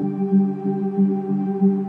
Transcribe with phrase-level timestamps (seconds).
[0.00, 1.79] うん。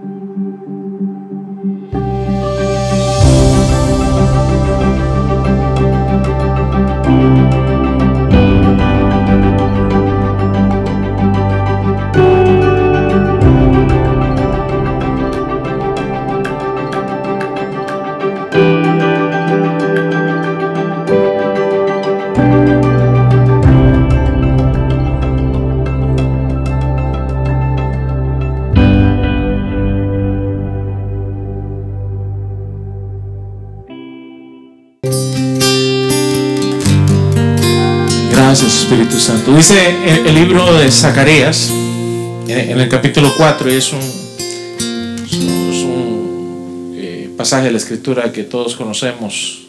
[39.21, 39.55] Santo.
[39.55, 39.77] Dice
[40.27, 47.65] el, libro de Zacarías, en, el capítulo 4, y es un, es un eh, pasaje
[47.65, 49.67] de la escritura que todos conocemos,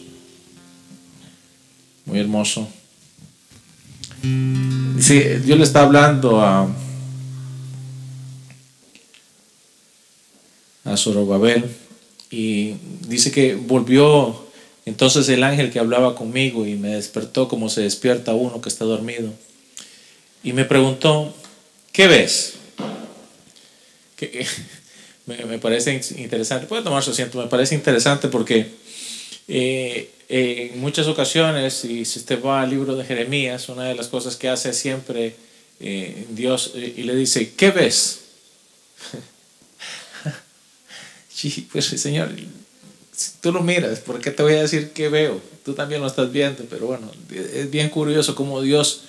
[2.07, 2.67] muy hermoso.
[4.23, 6.67] Dice, Dios le está hablando a,
[10.85, 11.67] a Zorobabel
[12.31, 14.42] y dice que volvió
[14.85, 18.85] entonces el ángel que hablaba conmigo y me despertó como se despierta uno que está
[18.85, 19.33] dormido.
[20.43, 21.33] Y me preguntó,
[21.93, 22.55] ¿qué ves?
[25.27, 26.67] me, parece interesante.
[26.67, 28.71] Puede tomar su asiento, me parece interesante porque
[29.49, 34.09] eh, en muchas ocasiones, y si usted va al libro de Jeremías, una de las
[34.09, 35.37] cosas que hace siempre
[35.79, 38.21] eh, Dios eh, y le dice, ¿qué ves?
[41.29, 42.31] sí, pues Señor,
[43.41, 45.41] tú lo miras, ¿por qué te voy a decir qué veo?
[45.65, 49.03] Tú también lo estás viendo, pero bueno, es bien curioso cómo Dios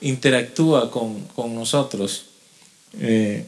[0.00, 2.24] interactúa con, nosotros.
[2.98, 3.44] Eh,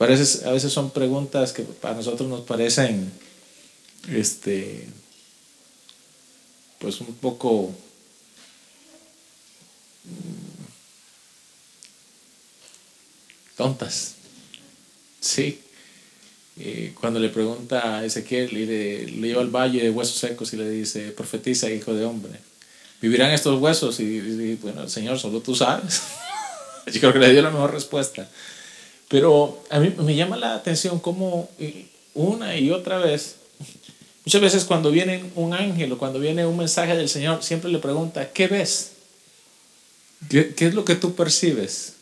[0.00, 3.12] a, veces, a veces son preguntas que para nosotros nos parecen
[4.08, 4.88] este
[6.78, 7.72] pues un poco
[10.04, 10.62] mm,
[13.56, 14.14] tontas.
[15.20, 15.60] Sí,
[16.58, 20.56] eh, cuando le pregunta a Ezequiel y le, lleva al valle de huesos secos y
[20.56, 22.32] le dice, profetiza, hijo de hombre,
[23.00, 23.98] ¿vivirán estos huesos?
[24.00, 26.02] Y, bueno, Señor, solo tú sabes.
[26.92, 28.28] Yo creo que le dio la mejor respuesta.
[29.08, 31.48] Pero a mí me llama la atención cómo
[32.14, 33.36] una y otra vez,
[34.24, 37.78] muchas veces cuando viene un ángel o cuando viene un mensaje del Señor, siempre le
[37.78, 38.92] pregunta, ¿qué ves?
[40.28, 41.94] ¿Qué, qué es lo que tú percibes?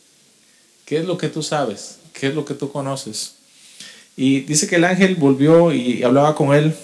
[0.85, 1.99] ¿Qué es lo que tú sabes?
[2.13, 3.35] ¿Qué es lo que tú conoces?
[4.15, 6.75] Y dice que el ángel volvió y hablaba con él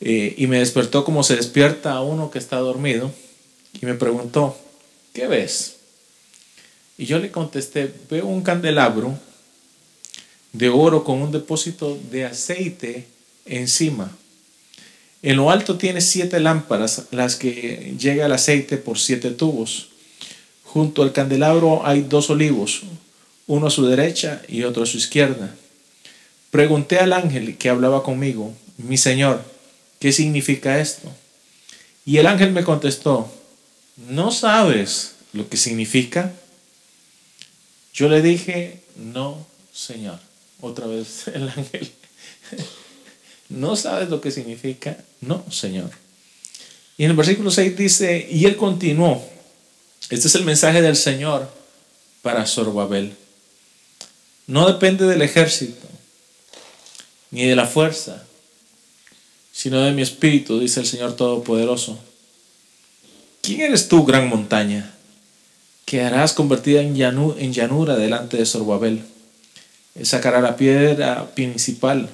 [0.00, 3.12] eh, y me despertó como se despierta a uno que está dormido
[3.80, 4.56] y me preguntó,
[5.12, 5.76] ¿qué ves?
[6.98, 9.18] Y yo le contesté, veo un candelabro
[10.52, 13.06] de oro con un depósito de aceite
[13.46, 14.16] encima.
[15.22, 19.90] En lo alto tiene siete lámparas, las que llega el aceite por siete tubos.
[20.64, 22.82] Junto al candelabro hay dos olivos,
[23.46, 25.54] uno a su derecha y otro a su izquierda.
[26.50, 29.44] Pregunté al ángel que hablaba conmigo, mi Señor,
[30.00, 31.08] ¿qué significa esto?
[32.04, 33.32] Y el ángel me contestó,
[34.08, 36.32] ¿no sabes lo que significa?
[37.94, 40.18] Yo le dije, no, Señor.
[40.60, 41.90] Otra vez el ángel,
[43.48, 44.96] ¿no sabes lo que significa?
[45.20, 45.90] No, Señor.
[46.98, 49.24] Y en el versículo 6 dice, y él continuó,
[50.10, 51.48] este es el mensaje del Señor
[52.22, 53.14] para Zorobabel.
[54.46, 55.89] No depende del ejército
[57.30, 58.24] ni de la fuerza,
[59.52, 61.98] sino de mi espíritu, dice el Señor Todopoderoso.
[63.42, 64.94] ¿Quién eres tú, gran montaña?
[65.84, 69.02] Que harás convertida en, llanura delante de Zorobabel.
[69.94, 72.08] Él sacará la piedra principal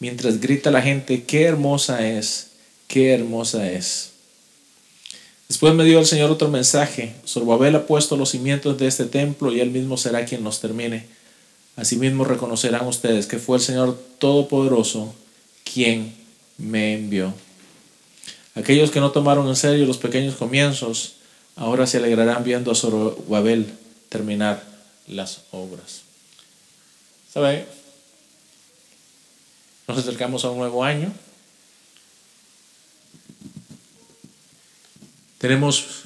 [0.00, 2.48] mientras grita la gente, qué hermosa es,
[2.88, 4.10] qué hermosa es.
[5.48, 7.14] Después me dio el Señor otro mensaje.
[7.26, 11.06] Zorobabel ha puesto los cimientos de este templo y él mismo será quien los termine.
[11.76, 15.14] Asimismo reconocerán ustedes que fue el Señor Todopoderoso
[15.64, 16.14] quien
[16.56, 17.34] me envió.
[18.54, 21.14] Aquellos que no tomaron en serio los pequeños comienzos,
[21.56, 23.74] ahora se alegrarán viendo a Zorobabel
[24.08, 24.62] terminar
[25.08, 26.02] las obras.
[27.32, 27.66] ¿Sabe?
[29.88, 31.12] Nos acercamos a un nuevo año.
[35.38, 36.04] Tenemos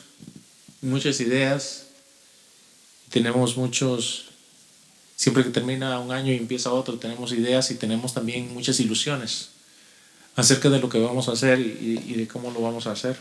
[0.80, 1.86] muchas ideas,
[3.10, 4.27] tenemos muchos
[5.18, 9.48] Siempre que termina un año y empieza otro, tenemos ideas y tenemos también muchas ilusiones
[10.36, 13.18] acerca de lo que vamos a hacer y, de cómo lo vamos a hacer.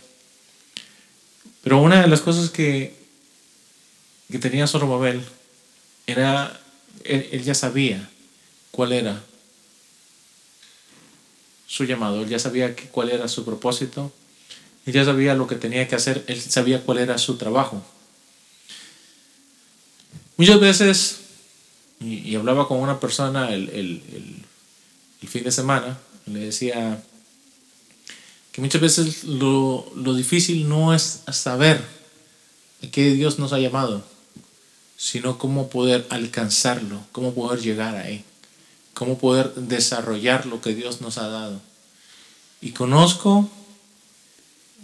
[1.63, 2.95] Pero una de las cosas que,
[4.29, 5.25] que tenía Zorobabel
[6.05, 6.61] era,
[7.03, 8.07] él, ya sabía
[8.69, 9.23] cuál era
[11.65, 14.13] su llamado, él ya sabía cuál era su propósito,
[14.85, 17.83] él ya sabía lo que tenía que hacer, él sabía cuál era su trabajo.
[20.37, 21.26] Muchas veces
[21.99, 24.01] y, hablaba con una persona el, el,
[25.21, 27.03] el, fin de semana, le decía
[28.51, 31.83] que muchas veces lo, lo difícil no es saber
[32.83, 34.03] a qué Dios nos ha llamado,
[34.97, 38.23] sino cómo poder alcanzarlo, cómo poder llegar ahí,
[38.93, 41.61] cómo poder desarrollar lo que Dios nos ha dado.
[42.61, 43.49] Y conozco,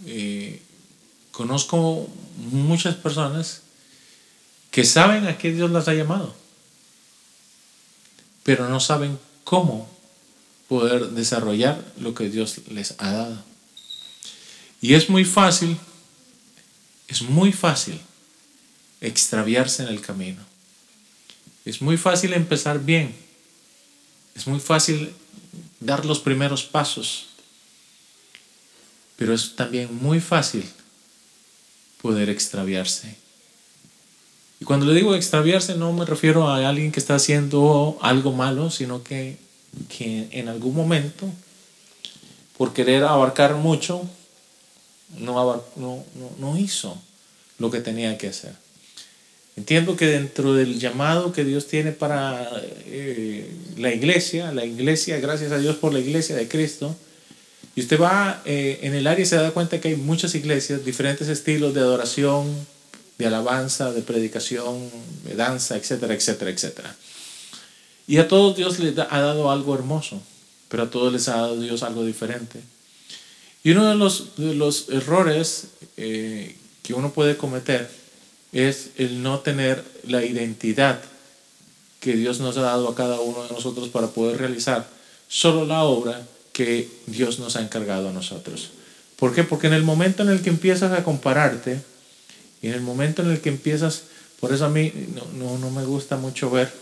[0.06, 0.62] eh,
[1.32, 2.08] conozco
[2.50, 3.62] muchas personas
[4.70, 6.34] que saben a qué Dios las ha llamado,
[8.44, 9.90] pero no saben cómo
[10.68, 13.44] poder desarrollar lo que Dios les ha dado.
[14.80, 15.76] Y es muy fácil,
[17.08, 18.00] es muy fácil
[19.00, 20.42] extraviarse en el camino.
[21.64, 23.14] Es muy fácil empezar bien.
[24.34, 25.14] Es muy fácil
[25.80, 27.26] dar los primeros pasos.
[29.16, 30.68] Pero es también muy fácil
[32.02, 33.23] poder extraviarse.
[34.60, 38.70] Y cuando le digo extraviarse no me refiero a alguien que está haciendo algo malo,
[38.70, 39.36] sino que,
[39.98, 41.26] en algún momento,
[42.56, 44.08] por querer abarcar mucho,
[45.18, 46.04] no, no,
[46.38, 46.96] no hizo
[47.58, 48.52] lo que tenía que hacer.
[49.56, 52.50] Entiendo que dentro del llamado que Dios tiene para
[52.86, 56.96] eh, la iglesia, la iglesia, gracias a Dios por la iglesia de Cristo,
[57.76, 60.84] y usted va eh, en el área y se da cuenta que hay muchas iglesias,
[60.84, 62.66] diferentes estilos de adoración,
[63.18, 64.90] de alabanza, de predicación,
[65.24, 66.96] de danza, etcétera, etcétera, etcétera.
[68.06, 70.20] Y a todos Dios les ha dado algo hermoso,
[70.68, 72.60] pero a todos les ha dado Dios algo diferente.
[73.62, 77.88] Y uno de los, de los errores eh, que uno puede cometer
[78.52, 81.00] es el no tener la identidad
[82.00, 84.86] que Dios nos ha dado a cada uno de nosotros para poder realizar
[85.28, 88.70] solo la obra que Dios nos ha encargado a nosotros.
[89.16, 89.42] ¿Por qué?
[89.42, 91.80] Porque en el momento en el que empiezas a compararte,
[92.64, 94.04] y en el momento en el que empiezas,
[94.40, 94.90] por eso a mí
[95.36, 96.72] no, no, me gusta mucho ver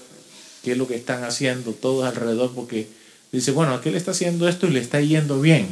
[0.62, 2.87] qué es lo que están haciendo todos alrededor, porque
[3.32, 5.67] dice, bueno, aquel está haciendo esto y le está yendo bien,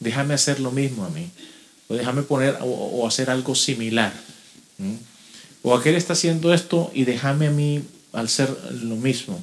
[0.00, 1.30] déjame hacer lo mismo a mí,
[1.88, 4.12] o déjame poner o, hacer algo similar.
[5.62, 7.82] O aquel está haciendo esto y déjame a mí
[8.12, 9.42] al ser lo mismo.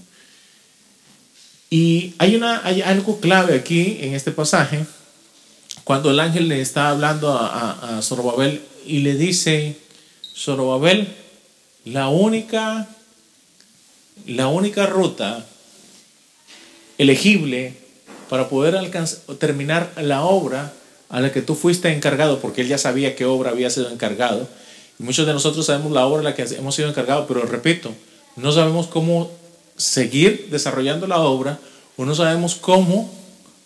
[1.72, 4.86] Y hay, una, hay algo clave aquí en este pasaje,
[5.84, 9.82] cuando el ángel le está hablando a, a, Zorobabel y le dice,
[10.36, 11.08] Zorobabel,
[11.86, 12.88] la única,
[14.26, 15.46] la única ruta
[16.98, 17.74] elegible
[18.30, 20.74] para poder alcanzar, terminar la obra
[21.10, 24.48] a la que tú fuiste encargado, porque él ya sabía qué obra había sido encargado,
[25.00, 27.92] muchos de nosotros sabemos la obra en la que hemos sido encargados, pero repito,
[28.36, 29.32] no sabemos cómo
[29.76, 31.60] seguir desarrollando la obra
[31.98, 33.12] o no sabemos cómo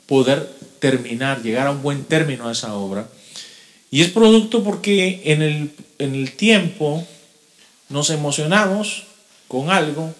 [0.07, 3.07] poder terminar, llegar a un buen término a esa obra.
[3.91, 7.05] Y es producto porque en el, en el tiempo
[7.89, 9.03] nos emocionamos
[9.47, 10.13] con algo,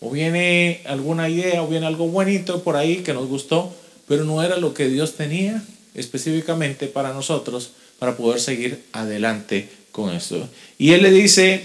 [0.00, 3.74] o viene alguna idea, o viene algo bonito por ahí que nos gustó,
[4.06, 5.62] pero no era lo que Dios tenía
[5.94, 10.48] específicamente para nosotros para poder seguir adelante con esto.
[10.78, 11.62] Y él le dice,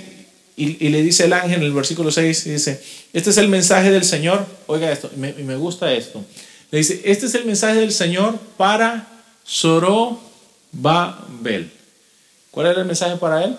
[0.56, 2.82] y, le dice el ángel en el versículo 6, dice,
[3.14, 6.24] este es el mensaje del Señor, oiga esto, y me, me, gusta esto.
[6.72, 9.08] Le dice, este es el mensaje del Señor para
[10.74, 11.72] Zorobabel.
[12.52, 13.58] ¿Cuál era el mensaje para él?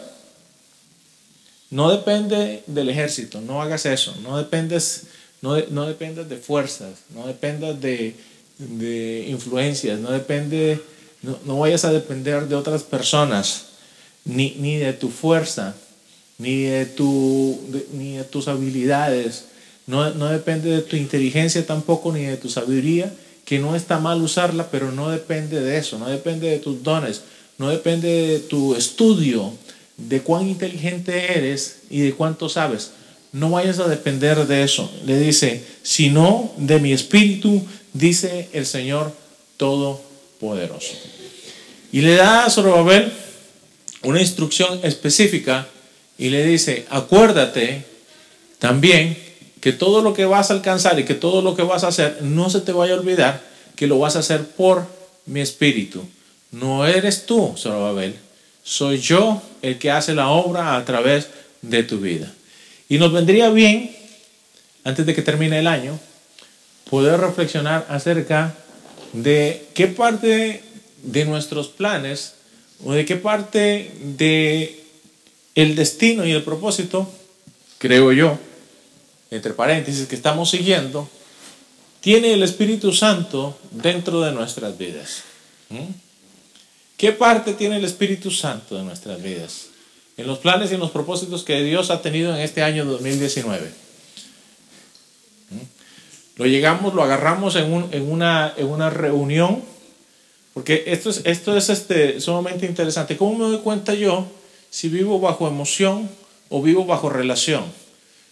[1.71, 5.05] No depende del ejército, no hagas eso, no dependes,
[5.41, 8.15] no, no dependas de fuerzas, no dependas de,
[8.59, 10.79] de influencias, no depende,
[11.23, 13.69] no, no vayas a depender de otras personas
[14.27, 15.75] ni, de tu fuerza,
[16.37, 17.59] ni de, tu,
[17.93, 19.47] ni de tus habilidades,
[19.87, 23.13] no, no depende de tu inteligencia tampoco, ni de tu sabiduría,
[23.53, 27.21] que no está mal usarla, pero no depende de eso, no depende de tus dones,
[27.59, 29.53] no depende de tu estudio,
[29.99, 32.93] de cuán inteligente eres y de cuánto sabes.
[33.31, 34.91] No vayas a depender de eso.
[35.05, 39.15] Le dice, sino de mi espíritu, dice el Señor
[39.59, 40.95] Todopoderoso.
[41.93, 43.13] Y le da a Zorobabel
[44.03, 45.69] una instrucción específica
[46.17, 47.85] y le dice, acuérdate
[48.59, 49.15] también
[49.63, 52.19] que todo lo que vas a alcanzar y que todo lo que vas a hacer,
[52.21, 53.41] no se te vaya a olvidar
[53.77, 54.85] que lo vas a hacer por
[55.25, 56.03] mi espíritu.
[56.51, 58.17] No eres tú, Zorobabel,
[58.65, 61.29] soy yo el que hace la obra a través
[61.63, 62.33] de tu vida.
[62.89, 63.95] Y nos vendría bien,
[64.83, 65.97] antes de que termine el año,
[66.91, 68.57] poder reflexionar acerca
[69.13, 70.65] de qué parte
[71.05, 72.35] de nuestros planes
[72.85, 74.85] o de qué parte de
[75.55, 77.09] el destino y el propósito,
[77.79, 78.39] creo yo,
[79.33, 81.09] entre paréntesis, que estamos siguiendo,
[82.01, 85.23] tiene el Espíritu Santo dentro de nuestras vidas.
[85.71, 85.91] ¿Mm?
[86.99, 89.69] ¿Qué parte tiene el Espíritu Santo de nuestras vidas?
[90.19, 93.73] En los planes y en los propósitos que Dios ha tenido en este año 2019.
[96.37, 99.63] Lo llegamos, lo agarramos en, un, en, una, en una reunión,
[100.53, 103.17] porque esto es, esto es este, sumamente interesante.
[103.17, 104.27] ¿Cómo me doy cuenta yo
[104.69, 106.11] si vivo bajo emoción
[106.51, 107.65] o vivo bajo relación?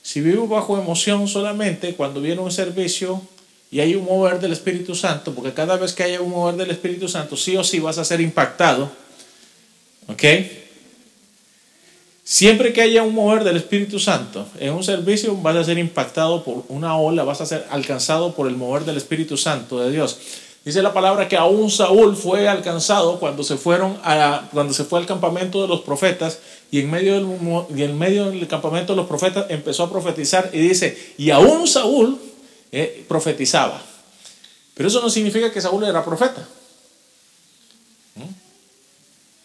[0.02, 3.22] Si vivo bajo emoción solamente cuando viene un servicio
[3.70, 6.70] y hay un mover del Espíritu Santo, porque cada vez que haya un mover del
[6.70, 8.90] Espíritu Santo, sí o sí vas a ser impactado.
[10.08, 10.24] ¿Ok?
[12.24, 16.44] Siempre que haya un mover del Espíritu Santo en un servicio, vas a ser impactado
[16.44, 20.18] por una ola, vas a ser alcanzado por el mover del Espíritu Santo de Dios.
[20.64, 24.98] Dice la palabra que aún Saúl fue alcanzado cuando se fueron a, cuando se fue
[24.98, 26.38] al campamento de los profetas
[26.70, 27.26] y en medio del,
[27.74, 31.66] y en medio del campamento de los profetas empezó a profetizar y dice, y aún
[31.66, 32.20] Saúl
[32.72, 33.82] eh, profetizaba.
[34.74, 36.46] Pero eso no significa que Saúl era profeta.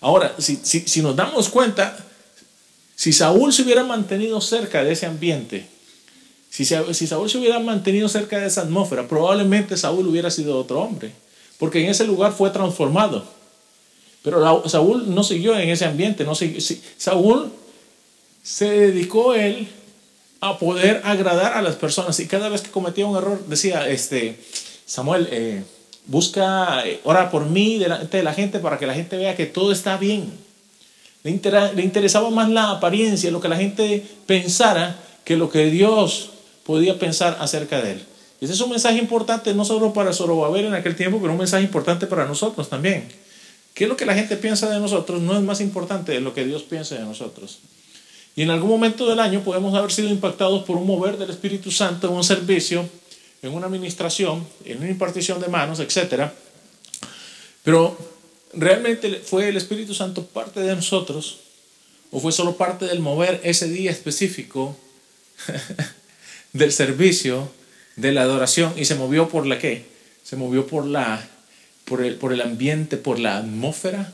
[0.02, 1.98] Ahora, si, si, si nos damos cuenta,
[2.96, 5.66] si Saúl se hubiera mantenido cerca de ese ambiente,
[6.64, 11.12] si, Saúl se hubiera mantenido cerca de esa atmósfera, probablemente Saúl hubiera sido otro hombre,
[11.60, 13.26] porque en ese lugar fue transformado.
[14.24, 16.34] Pero Saúl no siguió en ese ambiente, no
[16.98, 17.52] Saúl
[18.42, 19.68] se dedicó él
[20.40, 24.40] a poder agradar a las personas y cada vez que cometía un error decía, este,
[24.86, 25.64] Samuel, eh,
[26.08, 29.46] busca, eh, ora por mí delante de la gente para que la gente vea que
[29.46, 30.32] todo está bien.
[31.24, 31.32] Le,
[31.84, 36.30] interesaba más la apariencia, lo que la gente pensara, que lo que Dios
[36.66, 38.06] podía pensar acerca de él.
[38.42, 41.64] ese es un mensaje importante no solo para Zorobabel en aquel tiempo, pero un mensaje
[41.64, 43.08] importante para nosotros también.
[43.74, 45.22] ¿Qué es lo que la gente piensa de nosotros?
[45.22, 47.60] No es más importante de lo que Dios piensa de nosotros.
[48.36, 51.72] Y en algún momento del año podemos haber sido impactados por un mover del Espíritu
[51.72, 52.88] Santo en un servicio,
[53.42, 56.32] en una administración, en una impartición de manos, etc.
[57.64, 57.98] Pero
[58.54, 61.40] ¿realmente fue el Espíritu Santo parte de nosotros?
[62.12, 64.76] ¿O fue solo parte del mover ese día específico
[66.56, 67.50] del servicio,
[67.98, 68.74] de la adoración?
[68.78, 69.86] ¿Y se movió por la qué?
[70.24, 71.28] Se movió por, la,
[71.84, 74.14] por, el, por el ambiente, por la atmósfera.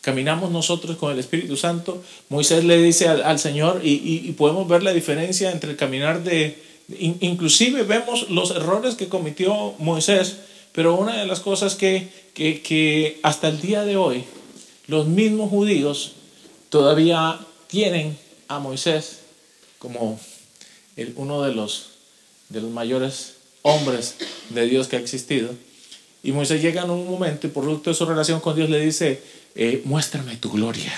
[0.00, 2.02] Caminamos nosotros con el Espíritu Santo.
[2.28, 6.56] Moisés le dice al, Señor y, podemos ver la diferencia entre el caminar de...
[6.88, 10.36] inclusive vemos los errores que cometió Moisés
[10.76, 14.24] pero una de las cosas que, que, hasta el día de hoy
[14.86, 16.12] los mismos judíos
[16.68, 19.20] todavía tienen a Moisés
[19.78, 20.20] como
[20.96, 21.90] el, uno de los,
[22.48, 24.16] de los mayores hombres
[24.50, 25.50] de Dios que ha existido.
[26.22, 29.22] Y Moisés llega en un momento y producto de su relación con Dios le dice,
[29.54, 30.92] eh, muéstrame tu gloria.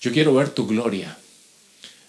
[0.00, 1.16] Yo quiero ver tu gloria.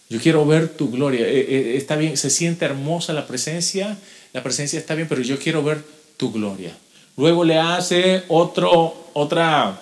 [0.10, 1.28] Yo quiero ver tu gloria.
[1.28, 3.98] Eh, eh, está bien, se siente hermosa la presencia,
[4.34, 5.84] la presencia está bien, pero yo quiero ver
[6.18, 6.76] tu gloria.
[7.18, 9.82] Luego le hace otro, otra,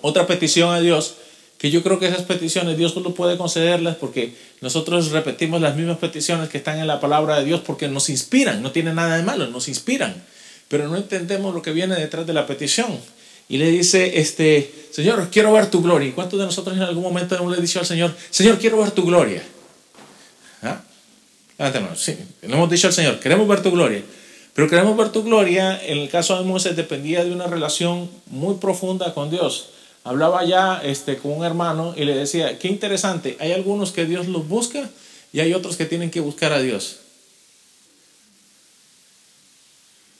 [0.00, 1.16] otra petición a Dios,
[1.60, 5.98] que yo creo que esas peticiones Dios no puede concederlas porque nosotros repetimos las mismas
[5.98, 9.22] peticiones que están en la palabra de Dios porque nos inspiran, no tiene nada de
[9.22, 10.14] malo, nos inspiran,
[10.68, 12.98] pero no entendemos lo que viene detrás de la petición.
[13.50, 16.08] Y le dice, este, Señor, quiero ver tu gloria.
[16.08, 18.92] ¿Y cuántos de nosotros en algún momento hemos le dicho al Señor, Señor, quiero ver
[18.92, 19.42] tu gloria?
[20.62, 20.80] ¿Ah?
[21.94, 24.02] Sí, le hemos dicho al Señor, queremos ver tu gloria.
[24.54, 25.78] Pero queremos ver tu gloria.
[25.84, 29.70] En el caso de Moisés dependía de una relación muy profunda con Dios.
[30.04, 34.28] Hablaba ya este, con un hermano y le decía, qué interesante, hay algunos que Dios
[34.28, 34.88] los busca
[35.32, 37.00] y hay otros que tienen que buscar a Dios.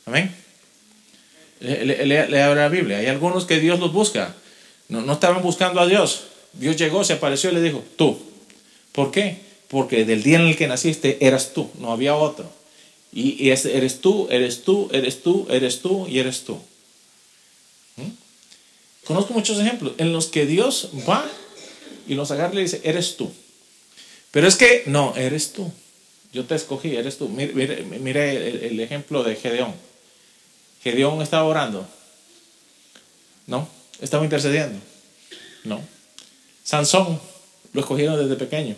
[0.07, 0.35] Amén.
[1.61, 2.99] Le, le, la Biblia.
[2.99, 4.35] Hay algunos que Dios los busca.
[4.89, 6.25] No, no estaban buscando a Dios.
[6.53, 8.19] Dios llegó, se apareció y le dijo, tú.
[8.93, 9.39] ¿Por qué?
[9.69, 12.51] Porque del día en el que naciste eras tú, no había otro.
[13.13, 16.59] Y, eres tú, eres tú, eres tú, eres tú y eres tú.
[19.05, 21.27] Conozco muchos ejemplos en los que Dios va
[22.07, 23.31] y los agarra y dice, eres tú.
[24.31, 25.71] Pero es que no, eres tú.
[26.33, 27.29] Yo te escogí, eres tú.
[27.29, 29.75] Mire, mire, el, ejemplo de Gedeón.
[30.83, 31.87] Gedeón estaba orando.
[33.47, 33.69] No.
[34.01, 34.79] Estaba intercediendo.
[35.65, 35.81] No.
[36.63, 37.21] Sansón
[37.73, 38.77] lo escogieron desde pequeño.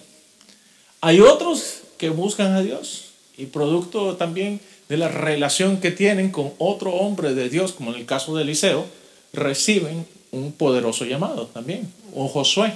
[1.00, 6.52] Hay otros que buscan a Dios y producto también de la relación que tienen con
[6.59, 8.87] otro hombre de Dios, como en el caso de Eliseo,
[9.33, 12.75] reciben un poderoso llamado también, o Josué.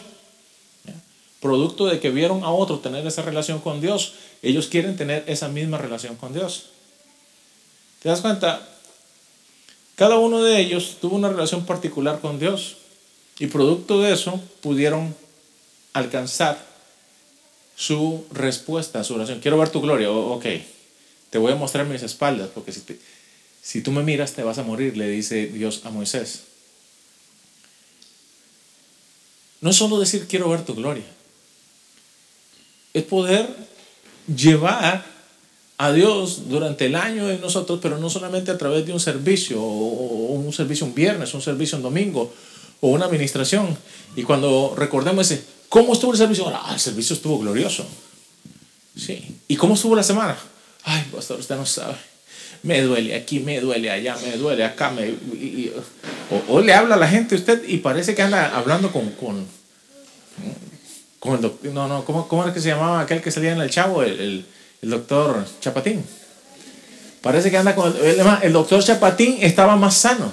[1.41, 5.49] Producto de que vieron a otro tener esa relación con Dios, ellos quieren tener esa
[5.49, 6.67] misma relación con Dios.
[8.03, 8.67] ¿Te das cuenta?
[9.97, 12.77] Cada uno de ellos tuvo una relación particular con Dios
[13.39, 15.15] y producto de eso pudieron
[15.93, 16.59] alcanzar
[17.77, 19.41] su respuesta a su oración.
[19.41, 20.11] Quiero ver tu gloria.
[20.11, 20.45] ok,
[21.31, 22.83] te voy a mostrar mis espaldas, porque si,
[23.66, 26.42] si tú me miras te vas a morir, le dice Dios a Moisés.
[29.61, 31.02] No es solo decir quiero ver tu gloria,
[32.94, 33.52] es poder
[34.28, 35.04] llevar
[35.78, 39.61] a Dios durante el año de nosotros, pero no solamente a través de un servicio,
[39.61, 42.32] o un servicio un viernes, un servicio un domingo,
[42.80, 43.76] o una administración.
[44.14, 45.35] Y cuando recordemos
[45.68, 46.46] ¿cómo estuvo el servicio?
[46.54, 47.85] Ah, el servicio estuvo glorioso.
[48.96, 49.40] Sí.
[49.49, 50.38] ¿Y cómo estuvo la semana?
[50.85, 51.96] Ay, pastor, usted no sabe.
[52.63, 54.91] Me duele aquí, me duele allá, me duele acá.
[54.91, 55.15] Me,
[56.49, 59.47] o, le habla a la gente usted y parece que anda hablando con, con,
[61.21, 61.73] con el doctor.
[61.73, 64.03] No, no, ¿cómo, ¿cómo, era que se llamaba aquel que salía en el chavo?
[64.03, 64.45] El,
[64.83, 66.05] el, doctor Chapatín.
[67.21, 70.33] Parece que anda con el, el, doctor Chapatín estaba más sano.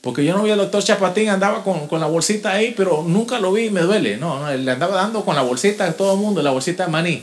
[0.00, 3.38] Porque yo no vi al doctor Chapatín, andaba con, con, la bolsita ahí, pero nunca
[3.38, 4.16] lo vi y me duele.
[4.16, 6.90] No, no, le andaba dando con la bolsita a todo el mundo, la bolsita de
[6.90, 7.22] maní.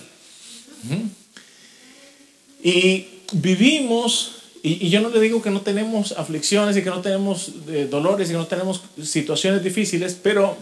[2.64, 4.32] Y vivimos,
[4.64, 8.30] y, yo no le digo que no tenemos aflicciones y que no tenemos eh, dolores
[8.30, 10.58] y que no tenemos situaciones difíciles, pero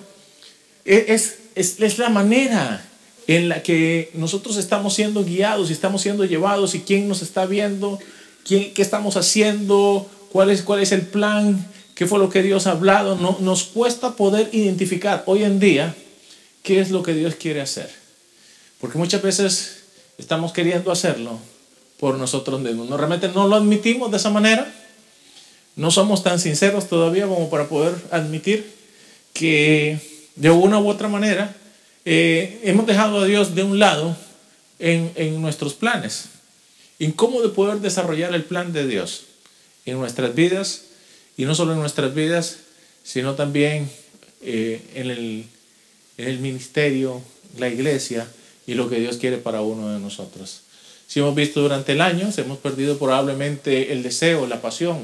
[0.85, 2.85] e, es, es, es la manera
[3.27, 7.45] en la que nosotros estamos siendo guiados y estamos siendo llevados y quién nos está
[7.45, 7.99] viendo,
[8.45, 12.67] quién, qué estamos haciendo, cuál es, cuál es el plan qué fue lo que Dios
[12.67, 13.15] ha hablado.
[13.15, 15.95] No, nos cuesta poder identificar hoy en día
[16.61, 17.89] qué es lo que Dios quiere hacer.
[18.79, 19.85] Porque muchas veces
[20.17, 21.39] estamos queriendo hacerlo
[21.99, 22.89] por nosotros mismos.
[22.89, 24.73] No, realmente no lo admitimos de esa manera.
[25.75, 28.73] No somos tan sinceros todavía como para poder admitir
[29.33, 29.99] que
[30.35, 31.55] de una u otra manera
[32.05, 34.15] eh, hemos dejado a Dios de un lado
[34.79, 36.25] en, en nuestros planes.
[36.99, 39.25] En cómo de poder desarrollar el plan de Dios
[39.85, 40.83] en nuestras vidas
[41.37, 42.57] y no solo en nuestras vidas,
[43.03, 43.89] sino también
[44.41, 45.45] eh, en, el,
[46.17, 47.21] en el ministerio,
[47.57, 48.27] la iglesia
[48.67, 50.61] y lo que Dios quiere para uno de nosotros.
[51.07, 54.99] Si hemos visto durante el año, hemos perdido probablemente el deseo, la pasión,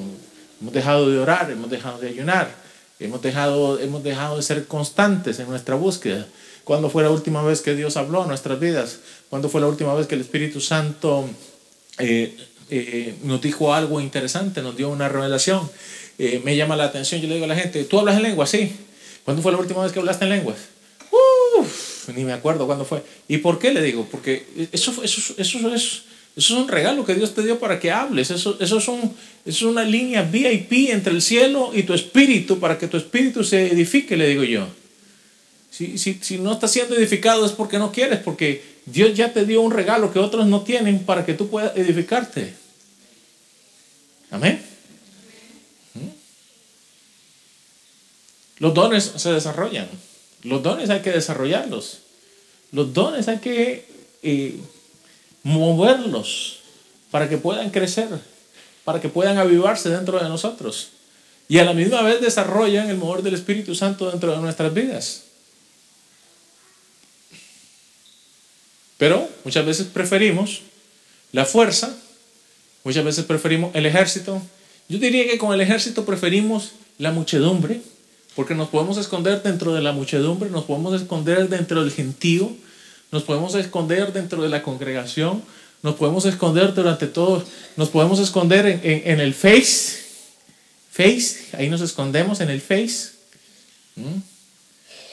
[0.60, 2.54] hemos dejado de orar, hemos dejado de ayunar,
[3.00, 6.28] hemos dejado, hemos dejado de ser constantes en nuestra búsqueda.
[6.64, 9.00] ¿Cuándo fue la última vez que Dios habló en nuestras vidas?
[9.30, 11.28] ¿Cuándo fue la última vez que el Espíritu Santo
[11.98, 12.38] eh,
[12.70, 15.70] eh, nos dijo algo interesante, nos dio una revelación?
[16.18, 17.20] Eh, me llama la atención.
[17.20, 18.46] Yo le digo a la gente, ¿tú hablas en lengua?
[18.46, 18.76] Sí.
[19.26, 20.58] ¿Cuándo fue la última vez que hablaste en lenguas?
[21.60, 23.04] Uf, ni me acuerdo cuándo fue.
[23.28, 24.08] ¿Y por qué le digo?
[24.10, 26.02] Porque eso, eso, eso, es,
[26.36, 28.32] es un regalo que Dios te dio para que hables.
[28.32, 29.14] Eso, eso, es un,
[29.46, 33.68] es una línea VIP entre el cielo y tu espíritu para que tu espíritu se
[33.68, 34.68] edifique, le digo yo.
[35.70, 39.46] Si, si, si no está siendo edificado es porque no quieres, porque Dios ya te
[39.46, 42.54] dio un regalo que otros no tienen para que tú puedas edificarte.
[44.32, 44.72] Amén.
[48.62, 49.88] Los dones se desarrollan.
[50.44, 52.00] Los dones hay que desarrollarlos.
[52.72, 53.86] Los dones hay que
[54.24, 54.58] eh,
[55.44, 56.60] moverlos
[57.12, 58.08] para que puedan crecer,
[58.84, 60.90] para que puedan avivarse dentro de nosotros.
[61.48, 65.24] Y a la misma vez desarrollan el mover del Espíritu Santo dentro de nuestras vidas.
[68.98, 70.62] Pero muchas veces preferimos
[71.32, 71.96] la fuerza,
[72.84, 74.42] muchas veces preferimos el ejército.
[74.88, 77.82] Yo diría que con el ejército preferimos la muchedumbre,
[78.36, 82.52] porque nos podemos esconder dentro de la muchedumbre, nos podemos esconder dentro del gentío,
[83.12, 85.44] nos podemos esconder dentro de la congregación,
[85.82, 87.44] nos podemos esconder durante todo,
[87.76, 90.00] nos podemos esconder en, el Face,
[90.92, 93.12] Face, ahí nos escondemos en el Face.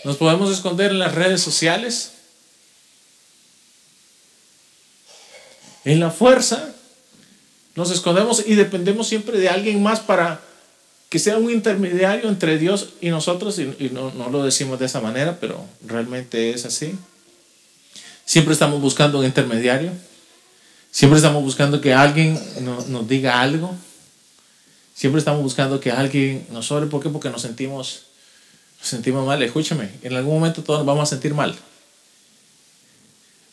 [0.04, 2.12] Nos podemos esconder en las redes sociales.
[5.84, 6.74] En la fuerza
[7.74, 10.40] nos escondemos y dependemos siempre de alguien más para
[11.08, 15.38] que sea un intermediario entre Dios y nosotros, y, no, lo decimos de esa manera,
[15.40, 16.94] pero realmente es así.
[18.24, 19.90] Siempre estamos buscando un intermediario,
[20.90, 23.74] siempre estamos buscando que alguien nos diga algo,
[24.94, 26.86] siempre estamos buscando que alguien nos ore.
[26.86, 27.10] ¿Por?
[27.10, 28.02] Porque nos sentimos,
[28.78, 29.42] nos sentimos mal.
[29.42, 31.56] Escúchame, en algún momento todos nos vamos a sentir mal.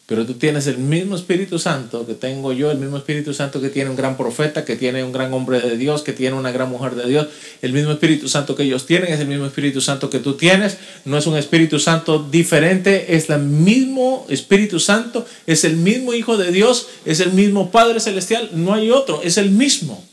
[0.08, 3.70] Pero tú tienes el mismo Espíritu Santo que tengo yo, el mismo Espíritu Santo que
[3.70, 6.70] tiene un gran profeta, que tiene un gran hombre de Dios, que tiene una gran
[6.70, 7.28] mujer de Dios.
[7.64, 10.78] El mismo Espíritu Santo que ellos tienen es el mismo Espíritu Santo que tú tienes.
[11.06, 16.38] No es un Espíritu Santo diferente, es el mismo Espíritu Santo, es el mismo Hijo
[16.38, 18.52] de Dios, es el mismo Padre Celestial.
[18.54, 20.06] No hay otro, es el mismo.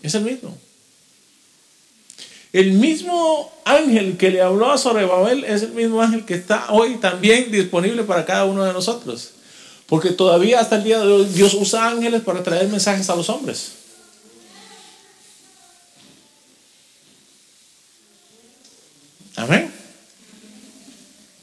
[0.00, 0.56] Es el mismo.
[2.52, 6.96] El mismo ángel que le habló a Zorobabel es el mismo ángel que está hoy
[6.96, 9.30] también disponible para cada uno de nosotros.
[9.86, 13.28] Porque todavía hasta el día de hoy Dios usa ángeles para traer mensajes a los
[13.28, 13.72] hombres.
[19.36, 19.72] Amén.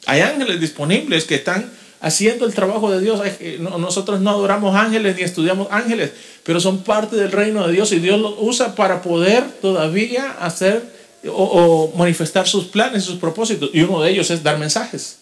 [0.05, 3.21] Hay ángeles disponibles que están haciendo el trabajo de Dios.
[3.59, 6.11] Nosotros no adoramos ángeles ni estudiamos ángeles,
[6.43, 10.96] pero son parte del reino de Dios y Dios los usa para poder todavía hacer
[11.25, 13.69] o, manifestar sus planes, sus propósitos.
[13.73, 15.19] Y uno de ellos es dar mensajes.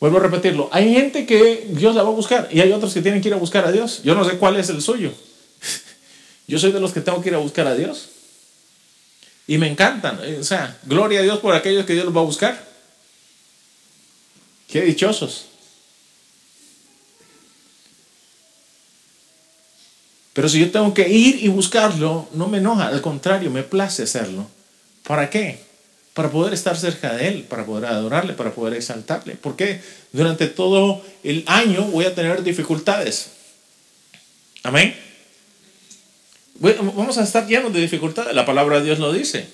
[0.00, 0.68] Vuelvo a repetirlo.
[0.72, 3.34] Hay gente que Dios la va a buscar y hay otros que tienen que ir
[3.34, 4.02] a buscar a Dios.
[4.04, 5.12] Yo no sé cuál es el suyo.
[6.46, 8.08] Yo soy de los que tengo que ir a buscar a Dios.
[9.46, 10.20] Y me encantan.
[10.38, 12.68] O sea, gloria a Dios por aquellos que Dios los va a buscar.
[14.68, 15.47] Qué dichosos.
[20.38, 24.04] Pero si yo tengo que ir y buscarlo, no me enoja, al contrario, me place
[24.04, 24.46] hacerlo.
[25.04, 25.58] ¿Para qué?
[26.14, 29.34] Para poder estar cerca de Él, para poder adorarle, para poder exaltarle.
[29.34, 29.80] Porque
[30.12, 33.30] durante todo el año voy a tener dificultades.
[34.62, 34.94] Amén.
[36.60, 38.32] Vamos a estar llenos de dificultades.
[38.32, 39.48] La palabra de Dios lo dice.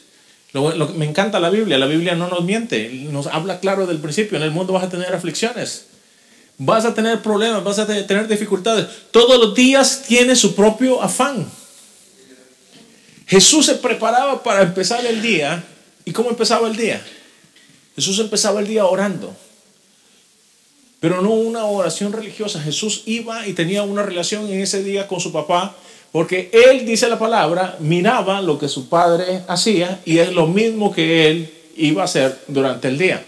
[0.53, 1.79] me encanta la Biblia.
[1.79, 2.91] La Biblia no nos miente.
[3.11, 4.37] Nos habla claro del principio.
[4.37, 5.87] En el mundo vas a tener aflicciones.
[6.59, 8.87] Vas a tener problemas, vas a tener dificultades.
[9.11, 11.47] Todos los días tiene su propio afán.
[13.27, 15.65] Jesús se preparaba para empezar el día.
[16.05, 17.05] ¿Y cómo empezaba el día?
[17.97, 19.35] Jesús empezaba el día orando.
[21.01, 22.61] Pero no una oración religiosa.
[22.61, 25.75] Jesús iba y tenía una relación en ese día con su papá.
[26.13, 30.93] Porque él, dice la palabra, miraba lo que su padre hacía y es lo mismo
[30.93, 33.25] que él iba a hacer durante el día.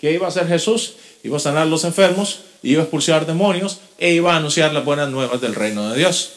[0.00, 0.94] ¿Qué iba a hacer Jesús?
[1.22, 5.08] Iba a sanar los enfermos, iba a expulsar demonios e iba a anunciar las buenas
[5.10, 6.32] nuevas del reino de Dios.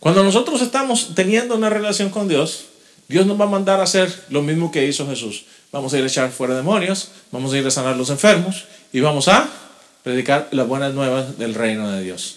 [0.00, 2.66] Cuando nosotros estamos teniendo una relación con Dios,
[3.08, 5.46] Dios nos va a mandar a hacer lo mismo que hizo Jesús.
[5.72, 9.00] Vamos a ir a echar fuera demonios, vamos a ir a sanar los enfermos y
[9.00, 9.48] vamos a
[10.02, 12.36] predicar las buenas nuevas del reino de Dios.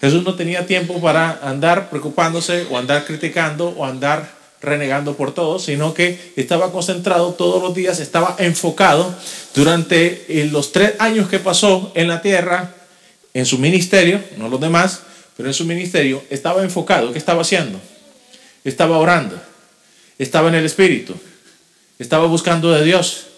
[0.00, 5.58] Jesús no tenía tiempo para andar preocupándose o andar criticando o andar renegando por todo,
[5.58, 9.14] sino que estaba concentrado todos los días, estaba enfocado
[9.54, 12.74] durante eh, los tres años que pasó en la tierra,
[13.32, 15.00] en su ministerio, no los demás,
[15.36, 17.12] pero en su ministerio, estaba enfocado.
[17.12, 17.80] ¿Qué estaba haciendo?
[18.64, 19.40] Estaba orando,
[20.18, 21.14] estaba en el Espíritu,
[21.98, 23.28] estaba buscando de Dios,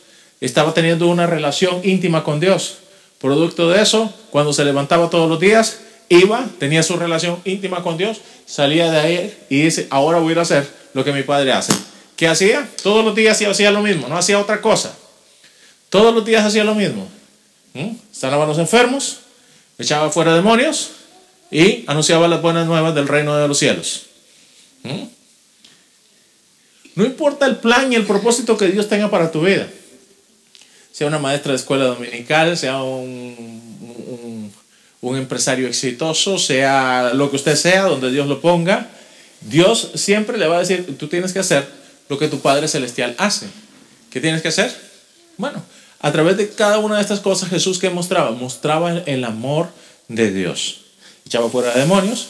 [0.40, 2.78] estaba teniendo una relación íntima con Dios.
[3.20, 5.78] Producto de eso, cuando se levantaba todos los días,
[6.18, 10.40] iba, tenía su relación íntima con Dios, salía de ahí y dice, ahora voy a
[10.40, 11.72] hacer lo que mi padre hace.
[12.16, 12.68] ¿Qué hacía?
[12.82, 14.96] Todos los días hacía lo mismo, no hacía otra cosa.
[15.88, 17.08] Todos los días hacía lo mismo.
[17.74, 17.90] ¿Mm?
[18.12, 19.20] Sanaba a los enfermos,
[19.78, 20.90] echaba fuera demonios
[21.50, 24.06] y anunciaba las buenas nuevas del reino de los cielos.
[24.82, 25.04] ¿Mm?
[26.94, 29.68] No importa el plan y el propósito que Dios tenga para tu vida.
[30.92, 33.71] Sea una maestra de escuela dominical, sea un,
[35.02, 38.88] un empresario exitoso, sea lo que usted sea, donde Dios lo ponga
[39.48, 41.66] Dios siempre le va a decir, tú tienes que hacer
[42.08, 43.46] lo que tu Padre Celestial hace.
[44.10, 44.74] ¿Qué tienes que hacer?
[45.36, 45.62] Bueno,
[46.00, 49.68] a través de cada una de estas cosas Jesús que mostraba, mostraba el amor
[50.08, 50.82] de Dios.
[51.26, 52.28] Echaba fuera demonios,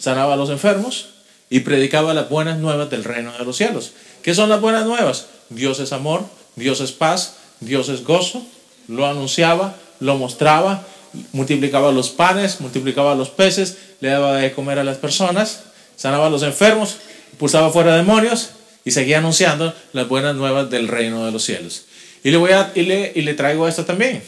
[0.00, 1.10] sanaba a los enfermos
[1.50, 3.92] y predicaba las buenas nuevas del reino de los cielos.
[4.22, 5.26] ¿Qué son las buenas nuevas?
[5.50, 6.24] Dios es amor,
[6.56, 8.44] Dios es paz, Dios es gozo.
[8.88, 10.84] Lo anunciaba, lo mostraba,
[11.32, 15.64] multiplicaba los panes, multiplicaba los peces, le daba de comer a las personas
[16.02, 16.96] sanaba a los enfermos,
[17.38, 18.50] pulsaba fuera demonios
[18.84, 21.84] y seguía anunciando las buenas nuevas del reino de los cielos.
[22.24, 24.20] Y le, voy a, y le, y le traigo esto también.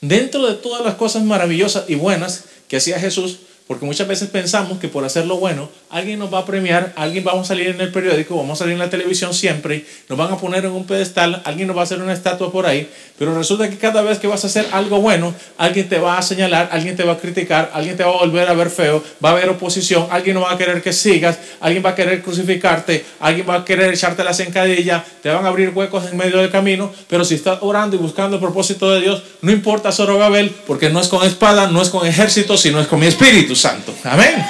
[0.00, 4.78] Dentro de todas las cosas maravillosas y buenas que hacía Jesús, porque muchas veces pensamos
[4.78, 7.80] que por hacer lo bueno, alguien nos va a premiar, alguien vamos a salir en
[7.82, 10.86] el periódico, vamos a salir en la televisión siempre, nos van a poner en un
[10.86, 14.18] pedestal, alguien nos va a hacer una estatua por ahí, pero resulta que cada vez
[14.18, 17.18] que vas a hacer algo bueno, alguien te va a señalar, alguien te va a
[17.18, 20.40] criticar, alguien te va a volver a ver feo, va a haber oposición, alguien no
[20.40, 24.24] va a querer que sigas, alguien va a querer crucificarte, alguien va a querer echarte
[24.24, 27.96] la zancadilla, te van a abrir huecos en medio del camino, pero si estás orando
[27.96, 31.82] y buscando el propósito de Dios, no importa Zorobabel, porque no es con espada, no
[31.82, 33.94] es con ejército, sino es con mi espíritu Santo.
[34.04, 34.44] Amén.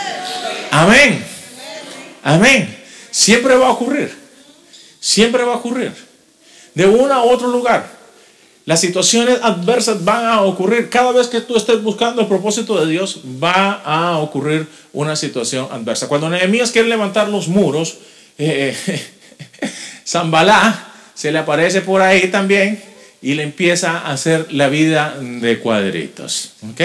[0.71, 1.25] Amén.
[2.23, 2.79] Amén.
[3.11, 4.14] Siempre va a ocurrir.
[5.01, 5.92] Siempre va a ocurrir.
[6.75, 7.99] De uno a otro lugar.
[8.68, 10.90] Las situaciones adversas van a ocurrir.
[10.90, 15.68] Cada vez que tú estés buscando el propósito de Dios, va a ocurrir una situación
[15.71, 16.07] adversa.
[16.07, 17.97] Cuando Nehemías quiere levantar los muros,
[18.37, 18.77] eh,
[20.07, 22.83] Zambalá se le aparece por ahí también
[23.23, 26.53] y le empieza a hacer la vida de cuadritos.
[26.71, 26.81] ¿Ok?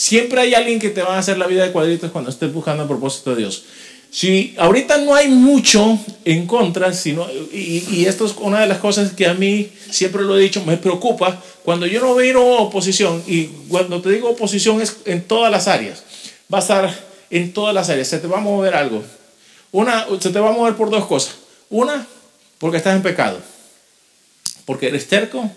[0.00, 2.84] Siempre hay alguien que te va a hacer la vida de cuadritos cuando estés buscando
[2.84, 3.64] el propósito de Dios.
[4.10, 9.12] Si ahorita no hay mucho en contra, sino, y, esto es una de las cosas
[9.12, 13.48] que a mí siempre lo he dicho, me preocupa, cuando yo no veo oposición, y
[13.68, 16.02] cuando te digo oposición es en todas las áreas,
[16.50, 19.04] va a estar en todas las áreas, se te va a mover algo.
[19.70, 21.34] Una, se te va a mover por dos cosas.
[21.68, 22.06] Una,
[22.56, 23.38] porque estás en pecado,
[24.64, 25.50] porque eres terco,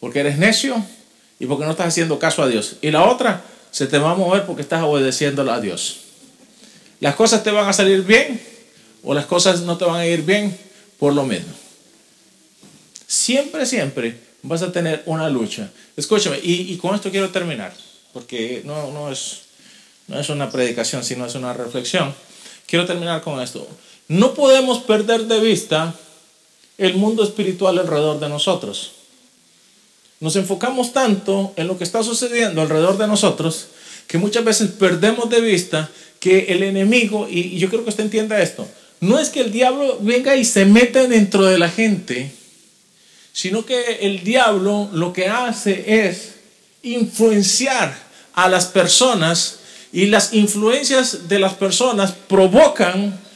[0.00, 0.84] porque eres necio
[1.38, 2.76] y porque no estás haciendo caso a Dios.
[2.82, 3.42] Y la otra,
[3.76, 5.98] se te va a mover porque estás obedeciendo a Dios.
[6.98, 8.40] Las cosas te van a salir bien
[9.02, 10.56] o las cosas no te van a ir bien
[10.98, 11.52] por lo mismo.
[13.06, 15.70] Siempre, siempre vas a tener una lucha.
[15.94, 17.74] Escúchame, y, y con esto quiero terminar,
[18.14, 19.42] porque no, no, es,
[20.08, 22.14] no es una predicación, sino es una reflexión.
[22.64, 23.68] Quiero terminar con esto.
[24.08, 25.94] No podemos perder de vista
[26.78, 28.92] el mundo espiritual alrededor de nosotros.
[30.20, 33.68] Nos enfocamos tanto en lo que está sucediendo alrededor de nosotros
[34.06, 38.40] que muchas veces perdemos de vista que el enemigo, y yo creo que usted entienda
[38.40, 38.66] esto,
[39.00, 42.30] no es que el diablo venga y se meta dentro de la gente,
[43.32, 46.36] sino que el diablo lo que hace es
[46.82, 47.94] influenciar
[48.32, 49.58] a las personas
[49.92, 53.26] y las influencias de las personas provocan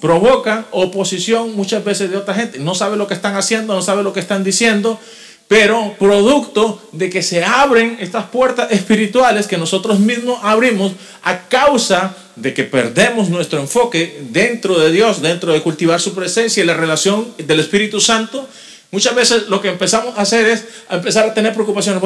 [0.00, 2.60] provocan oposición muchas veces de otra gente.
[2.60, 5.00] No sabe lo que están haciendo, no sabe lo que están diciendo,
[5.48, 12.14] pero producto de que se abren estas puertas espirituales que nosotros mismos abrimos a causa
[12.36, 16.74] de que perdemos nuestro enfoque dentro de Dios, dentro de cultivar su presencia y la
[16.74, 18.46] relación del Espíritu Santo,
[18.90, 22.02] Muchas veces lo que empezamos a hacer es empezar a tener preocupaciones.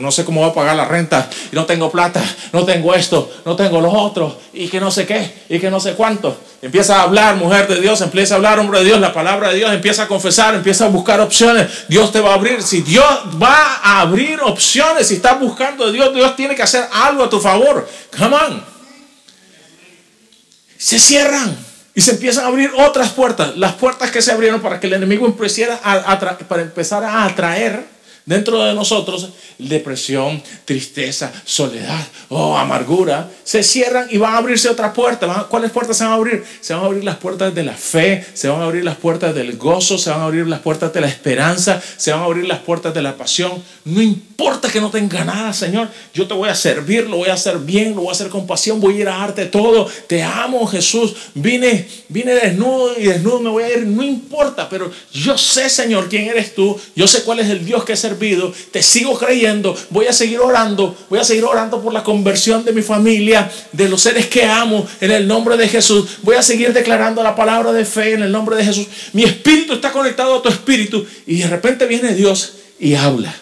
[0.00, 3.30] no sé cómo voy a pagar la renta, y no tengo plata, no tengo esto,
[3.44, 6.34] no tengo lo otro, y que no sé qué, y que no sé cuánto.
[6.62, 9.56] Empieza a hablar, mujer de Dios, empieza a hablar, hombre de Dios, la palabra de
[9.56, 11.68] Dios, empieza a confesar, empieza a buscar opciones.
[11.88, 12.62] Dios te va a abrir.
[12.62, 13.04] Si Dios
[13.40, 17.28] va a abrir opciones, si estás buscando a Dios, Dios tiene que hacer algo a
[17.28, 17.86] tu favor.
[18.16, 18.64] Come on.
[20.78, 21.73] Se cierran.
[21.94, 24.94] Y se empiezan a abrir otras puertas, las puertas que se abrieron para que el
[24.94, 27.93] enemigo empezara a, para empezar a atraer
[28.26, 34.92] dentro de nosotros depresión, tristeza, soledad oh, amargura, se cierran y van a abrirse otras
[34.92, 35.44] puertas.
[35.44, 36.44] ¿Cuáles puertas se van a abrir?
[36.60, 39.34] Se van a abrir las puertas de la fe, se van a abrir las puertas
[39.34, 42.46] del gozo, se van a abrir las puertas de la esperanza, se van a abrir
[42.46, 43.62] las puertas de la pasión.
[43.84, 47.34] No importa que no tenga nada, Señor, yo te voy a servir, lo voy a
[47.34, 49.88] hacer bien, lo voy a hacer con pasión, voy a ir a darte todo.
[50.06, 51.14] Te amo, Jesús.
[51.34, 56.08] Vine, vine desnudo y desnudo me voy a ir, no importa, pero yo sé, Señor,
[56.08, 57.96] quién eres tú, yo sé cuál es el Dios que
[58.70, 62.72] te sigo creyendo, voy a seguir orando, voy a seguir orando por la conversión de
[62.72, 66.18] mi familia, de los seres que amo, en el nombre de Jesús.
[66.22, 68.86] Voy a seguir declarando la palabra de fe en el nombre de Jesús.
[69.12, 73.34] Mi espíritu está conectado a tu espíritu y de repente viene Dios y habla.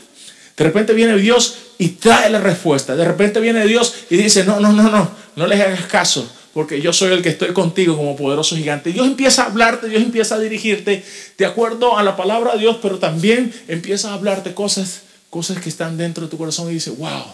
[0.56, 2.94] De repente viene Dios y trae la respuesta.
[2.96, 6.80] De repente viene Dios y dice, no, no, no, no, no les hagas caso porque
[6.80, 8.92] yo soy el que estoy contigo como poderoso gigante.
[8.92, 11.04] Dios empieza a hablarte, Dios empieza a dirigirte
[11.38, 15.68] de acuerdo a la palabra de Dios, pero también empieza a hablarte cosas, cosas que
[15.68, 17.24] están dentro de tu corazón y dice, wow,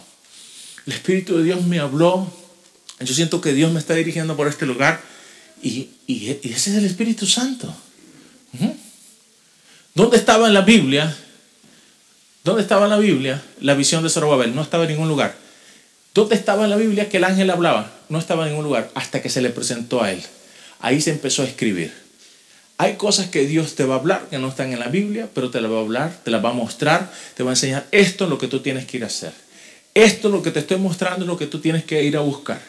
[0.87, 2.31] el Espíritu de Dios me habló,
[3.01, 5.01] yo siento que Dios me está dirigiendo por este lugar
[5.63, 7.73] y, ese es el Espíritu Santo.
[9.95, 11.15] ¿Dónde estaba en la Biblia?
[12.45, 14.55] ¿Dónde estaba en la Biblia la visión de Zorobabel?
[14.55, 15.48] No estaba en ningún lugar.
[16.15, 17.93] ¿Dónde estaba en la Biblia que el ángel hablaba?
[18.09, 20.23] No estaba en ningún lugar hasta que se le presentó a él.
[20.81, 21.93] Ahí se empezó a escribir.
[22.81, 25.51] Hay cosas que Dios te va a hablar que no están en la Biblia, pero
[25.51, 28.25] te las va a hablar, te las va a mostrar, te va a enseñar esto
[28.25, 29.33] es lo que tú tienes que ir a hacer.
[29.95, 32.21] Esto es lo que te estoy mostrando, es lo que tú tienes que ir a
[32.21, 32.61] buscar.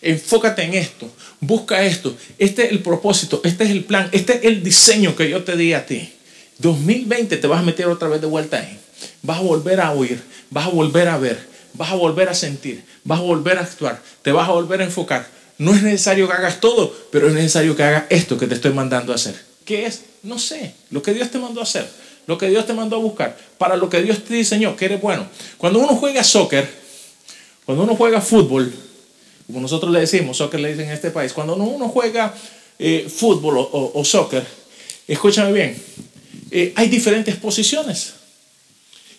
[0.00, 2.16] Enfócate en esto, busca esto.
[2.38, 5.56] Este es el propósito, este es el plan, este es el diseño que yo te
[5.56, 6.14] di a ti.
[6.58, 8.78] 2020 te vas a meter otra vez de vuelta ahí.
[9.22, 12.84] Vas a volver a oír, vas a volver a ver vas a volver a sentir,
[13.04, 15.26] vas a volver a actuar, te vas a volver a enfocar.
[15.58, 18.72] No es necesario que hagas todo, pero es necesario que hagas esto que te estoy
[18.72, 19.34] mandando a hacer.
[19.64, 20.02] ¿Qué es?
[20.22, 21.88] No sé, lo que Dios te mandó a hacer,
[22.26, 25.00] lo que Dios te mandó a buscar, para lo que Dios te diseñó, que eres
[25.00, 25.26] bueno.
[25.56, 26.68] Cuando uno juega soccer,
[27.64, 28.72] cuando uno juega fútbol,
[29.46, 32.34] como nosotros le decimos, soccer le dicen en este país, cuando uno juega
[32.78, 34.46] eh, fútbol o, soccer,
[35.06, 35.82] escúchame bien,
[36.50, 38.17] eh, hay diferentes posiciones.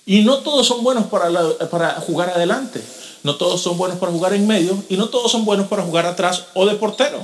[0.10, 2.82] Y no todos son buenos para, jugar adelante,
[3.22, 6.08] no todos son buenos para jugar en medio y no todos son buenos para jugar
[6.08, 7.24] atrás o de portero.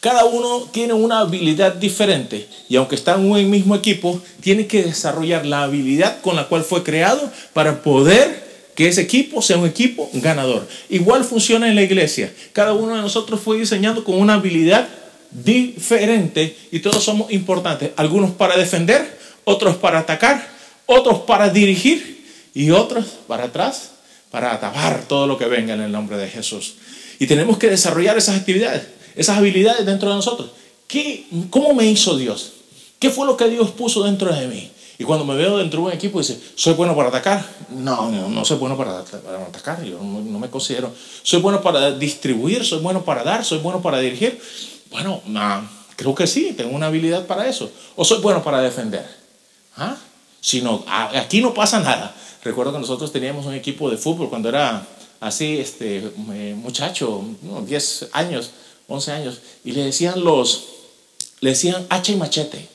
[0.00, 4.84] Cada uno tiene una habilidad diferente y aunque están en un mismo equipo, tiene que
[4.84, 9.66] desarrollar la habilidad con la cual fue creado para poder que ese equipo sea un
[9.66, 10.66] equipo ganador.
[10.88, 12.32] Igual funciona en la iglesia.
[12.54, 14.88] Cada uno de nosotros fue diseñado con una habilidad
[15.30, 17.90] diferente y todos somos importantes.
[17.96, 20.54] Algunos para defender, otros para atacar,
[20.86, 22.13] otros para dirigir
[22.54, 23.90] y otros para atrás
[24.30, 26.74] para tapar todo lo que venga en el nombre de Jesús.
[27.18, 28.82] Y tenemos que desarrollar esas actividades,
[29.14, 30.50] esas habilidades dentro de nosotros.
[30.88, 32.52] ¿Qué, ¿Cómo me hizo Dios?
[32.98, 34.70] ¿Qué fue lo que Dios puso dentro de mí?
[34.98, 37.44] Y cuando me veo dentro de un equipo, dice, ¿soy bueno para atacar?
[37.70, 40.92] No, no, no soy bueno para, para atacar, yo no, no, me considero.
[41.22, 42.64] ¿Soy bueno para distribuir?
[42.64, 43.44] ¿Soy bueno para dar?
[43.44, 44.40] ¿Soy bueno para dirigir?
[44.90, 45.20] Bueno,
[45.96, 47.70] creo que sí, tengo una habilidad para eso.
[47.96, 49.04] ¿O soy bueno para defender?
[49.76, 49.96] ¿Ah?
[50.40, 52.14] Si no, aquí no pasa nada.
[52.44, 54.86] Recuerdo que nosotros teníamos un equipo de fútbol cuando era
[55.20, 57.24] así, este, eh, muchacho,
[57.66, 58.50] 10 años,
[58.86, 60.64] 11 años, y le decían los,
[61.40, 62.68] le decían hacha y machete.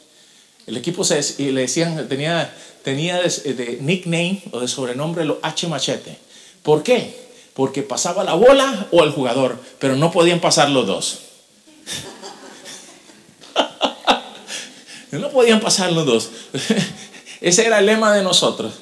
[0.65, 2.51] El equipo se, y le decían, tenía,
[2.84, 6.17] tenía de, nickname o de sobrenombre los H Machete.
[6.63, 7.29] ¿Por qué?
[7.53, 11.19] Porque pasaba la bola o el jugador, pero no podían pasar los dos.
[15.12, 16.29] no podían pasar los dos.
[17.41, 18.73] Ese era el lema de nosotros.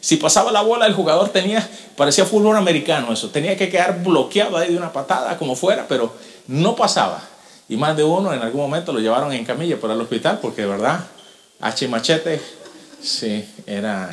[0.00, 4.56] Si pasaba la bola, el jugador tenía, parecía fútbol americano eso, tenía que quedar bloqueado
[4.56, 6.14] ahí de una patada como fuera, pero
[6.46, 7.22] no pasaba.
[7.68, 10.62] Y más de uno en algún momento lo llevaron en camilla para el hospital porque
[10.62, 11.04] de verdad,
[11.60, 12.40] H machete,
[13.02, 14.10] sí, era,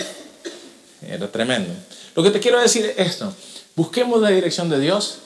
[1.07, 1.73] era tremendo.
[2.15, 3.33] Lo que te quiero decir es esto,
[3.75, 5.19] busquemos la dirección de Dios,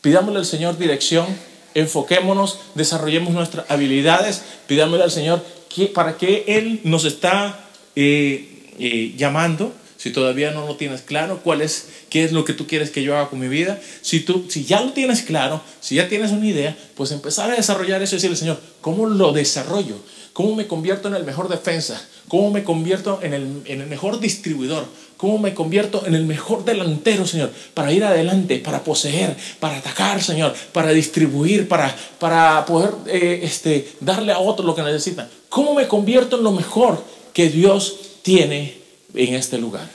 [0.00, 1.26] pidámosle al Señor dirección,
[1.74, 7.60] enfoquémonos, desarrollemos nuestras habilidades, pidámosle al Señor que, para que Él nos está
[7.94, 12.52] eh, eh, llamando, si todavía no lo tienes claro, cuál es, qué es lo que
[12.52, 15.60] tú quieres que yo haga con mi vida, si, tú, si ya lo tienes claro,
[15.80, 19.32] si ya tienes una idea, pues empezar a desarrollar eso y decirle, Señor, ¿cómo lo
[19.32, 19.96] desarrollo?
[20.32, 22.00] ¿Cómo me convierto en el mejor defensa?
[22.28, 24.86] ¿Cómo me convierto en el, en el mejor distribuidor?
[25.16, 27.50] ¿Cómo me convierto en el mejor delantero, Señor?
[27.74, 33.88] Para ir adelante, para poseer, para atacar, Señor, para distribuir, para, para poder eh, este,
[33.98, 35.28] darle a otros lo que necesitan.
[35.48, 37.96] ¿Cómo me convierto en lo mejor que Dios
[38.28, 38.74] tiene
[39.14, 39.88] en este lugar?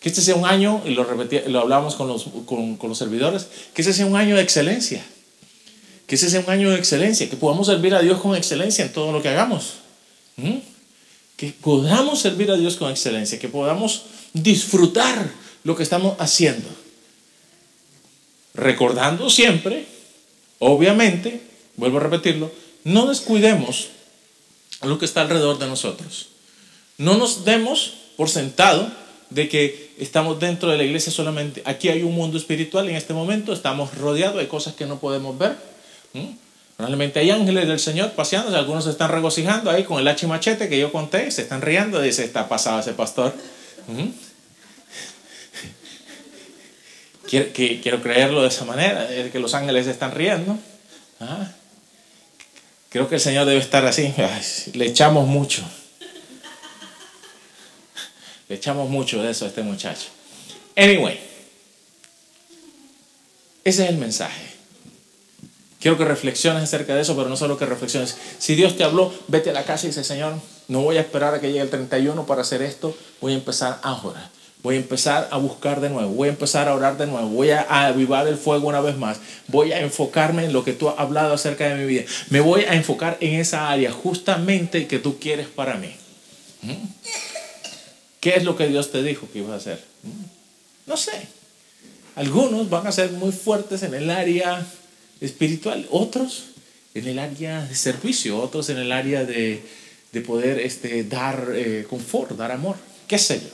[0.00, 1.02] Que este sea un año, y lo,
[1.60, 5.06] hablábamos con los, servidores, que este sea un año de excelencia.
[6.08, 8.92] Que ese sea un año de excelencia, que podamos servir a Dios con excelencia en
[8.92, 9.74] todo lo que hagamos.
[10.36, 10.56] ¿Mm?
[11.36, 15.30] Que podamos servir a Dios con excelencia, que podamos disfrutar
[15.62, 16.68] lo que estamos haciendo.
[18.54, 19.86] Recordando siempre,
[20.58, 21.40] obviamente,
[21.76, 22.50] vuelvo a repetirlo,
[22.82, 23.90] no descuidemos
[24.82, 26.33] lo que está alrededor de nosotros.
[26.98, 28.90] No nos demos por sentado
[29.30, 31.62] de que estamos dentro de la iglesia solamente.
[31.64, 35.36] Aquí hay un mundo espiritual en este momento, estamos rodeados de cosas que no podemos
[35.36, 35.56] ver.
[36.78, 40.68] Realmente hay ángeles del Señor paseando, algunos se están regocijando ahí con el hacha machete
[40.68, 43.34] que yo conté, se están riendo, dice, está pasado ese pastor.
[47.28, 50.58] Quiero, que, quiero creerlo de esa manera, que los ángeles están riendo.
[51.20, 51.48] Ah.
[52.90, 54.14] Creo que el Señor debe estar así,
[54.74, 55.64] le echamos mucho.
[58.54, 60.08] Echamos mucho de eso a este muchacho.
[60.76, 61.18] Anyway,
[63.64, 64.54] ese es el mensaje.
[65.80, 68.16] Quiero que reflexiones acerca de eso, pero no solo que reflexiones.
[68.38, 70.34] Si Dios te habló, vete a la casa y dice, Señor,
[70.68, 73.80] no voy a esperar a que llegue el 31 para hacer esto, voy a empezar
[73.82, 74.30] ahora.
[74.62, 77.50] Voy a empezar a buscar de nuevo, voy a empezar a orar de nuevo, voy
[77.50, 80.98] a avivar el fuego una vez más, voy a enfocarme en lo que tú has
[80.98, 85.18] hablado acerca de mi vida, me voy a enfocar en esa área justamente que tú
[85.18, 85.94] quieres para mí.
[86.62, 86.72] ¿Mm?
[88.24, 89.84] ¿Qué es lo que Dios te dijo que ibas a hacer?
[90.02, 90.88] ¿Mm?
[90.88, 91.28] No sé.
[92.16, 94.66] Algunos van a ser muy fuertes en el área
[95.20, 96.44] espiritual, otros
[96.94, 99.62] en el área de servicio, otros en el área de,
[100.10, 103.50] de poder este, dar eh, confort, dar amor, qué sé yo.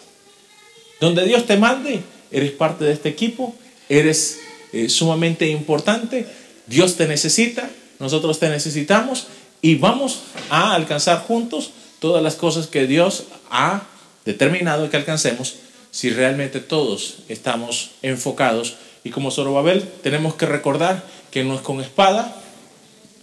[1.00, 3.56] Donde Dios te mande, eres parte de este equipo,
[3.88, 4.38] eres
[4.72, 6.28] eh, sumamente importante,
[6.68, 9.26] Dios te necesita, nosotros te necesitamos
[9.62, 13.82] y vamos a alcanzar juntos todas las cosas que Dios ha
[14.24, 15.56] determinado que alcancemos
[15.90, 18.76] si realmente todos estamos enfocados.
[19.04, 22.36] Y como Zorobabel tenemos que recordar que no es con espada,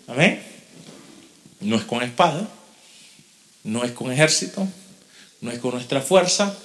[0.07, 0.41] amén,
[1.61, 2.47] no es con espada,
[3.63, 4.67] no es con ejército,
[5.41, 6.57] no es con nuestra fuerza,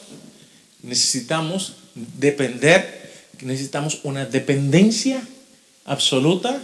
[0.83, 5.23] necesitamos depender, necesitamos una dependencia
[5.85, 6.61] absoluta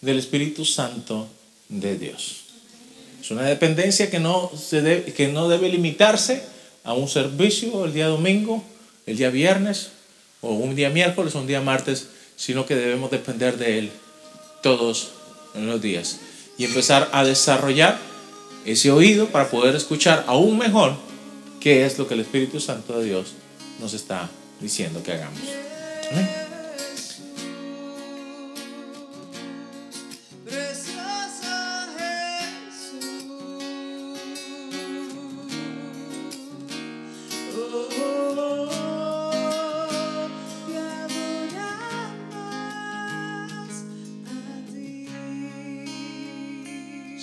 [0.00, 1.28] del Espíritu Santo
[1.68, 2.42] de Dios.
[3.20, 6.42] Es una dependencia que no, se debe, que no debe limitarse
[6.86, 8.64] a un servicio el día domingo,
[9.04, 9.90] el día viernes,
[10.40, 13.90] o un día miércoles o un día martes, sino que debemos depender de Él
[14.62, 15.10] todos
[15.54, 16.20] los días
[16.58, 17.98] y empezar a desarrollar
[18.64, 20.94] ese oído para poder escuchar aún mejor
[21.60, 23.32] qué es lo que el Espíritu Santo de Dios
[23.80, 24.28] nos está
[24.60, 25.40] diciendo que hagamos.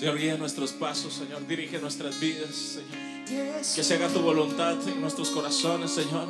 [0.03, 3.61] Señor, guía nuestros pasos, Señor, dirige nuestras vidas, Señor.
[3.73, 6.27] Que se haga tu voluntad en nuestros corazones, Señor.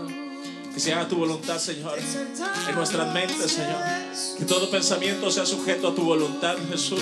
[0.71, 3.81] Que se haga tu voluntad, Señor, en nuestras mentes, Señor.
[4.37, 7.01] Que todo pensamiento sea sujeto a tu voluntad, Jesús.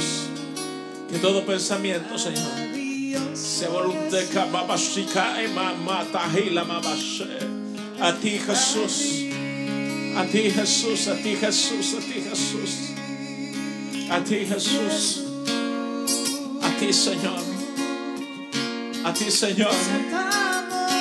[1.10, 2.54] Que todo pensamiento, Señor,
[3.34, 4.20] sea voluntad
[8.00, 9.26] a ti, Jesús.
[10.16, 12.72] A ti, Jesús, a ti, Jesús, a ti, Jesús.
[14.10, 15.31] A ti, Jesús.
[16.90, 17.40] Señor.
[19.06, 19.70] a ti, Señor.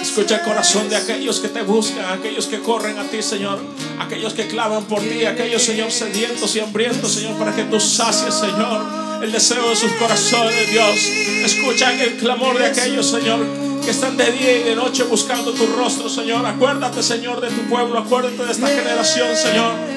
[0.03, 3.59] Escucha el corazón de aquellos que te buscan, aquellos que corren a ti, Señor,
[3.99, 8.35] aquellos que claman por ti, aquellos, Señor, sedientos y hambrientos, Señor, para que tú sacies,
[8.35, 10.97] Señor, el deseo de sus corazones, Dios.
[11.45, 13.41] Escucha el clamor de aquellos, Señor,
[13.83, 16.45] que están de día y de noche buscando tu rostro, Señor.
[16.45, 19.90] Acuérdate, Señor, de tu pueblo, acuérdate de esta generación, Señor.